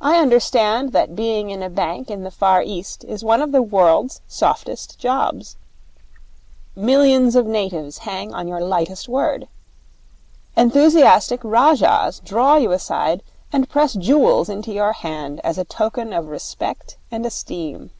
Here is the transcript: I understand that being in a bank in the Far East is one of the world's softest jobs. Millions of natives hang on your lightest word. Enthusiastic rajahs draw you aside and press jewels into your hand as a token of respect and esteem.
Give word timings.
I 0.00 0.18
understand 0.18 0.92
that 0.92 1.16
being 1.16 1.50
in 1.50 1.60
a 1.60 1.68
bank 1.68 2.08
in 2.08 2.22
the 2.22 2.30
Far 2.30 2.62
East 2.62 3.02
is 3.02 3.24
one 3.24 3.42
of 3.42 3.50
the 3.50 3.62
world's 3.62 4.20
softest 4.28 4.96
jobs. 5.00 5.56
Millions 6.76 7.34
of 7.34 7.46
natives 7.46 7.98
hang 8.06 8.32
on 8.32 8.46
your 8.46 8.60
lightest 8.60 9.08
word. 9.08 9.48
Enthusiastic 10.56 11.40
rajahs 11.42 12.20
draw 12.20 12.58
you 12.58 12.70
aside 12.70 13.24
and 13.52 13.68
press 13.68 13.94
jewels 13.94 14.48
into 14.48 14.72
your 14.72 14.92
hand 14.92 15.40
as 15.42 15.58
a 15.58 15.64
token 15.64 16.12
of 16.12 16.28
respect 16.28 16.96
and 17.10 17.26
esteem. 17.26 17.90